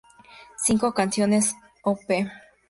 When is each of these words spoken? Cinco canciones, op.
Cinco 0.57 0.95
canciones, 0.95 1.55
op. 1.83 1.99